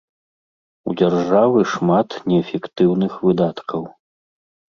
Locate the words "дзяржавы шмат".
1.01-2.09